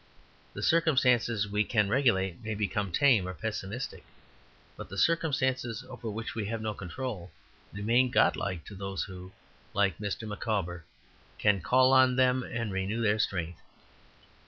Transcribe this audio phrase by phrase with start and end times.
[0.55, 4.03] The circumstances we can regulate may become tame or pessimistic;
[4.75, 7.29] but the "circumstances over which we have no control"
[7.71, 9.31] remain god like to those who,
[9.75, 10.27] like Mr.
[10.27, 10.85] Micawber,
[11.37, 13.61] can call on them and renew their strength.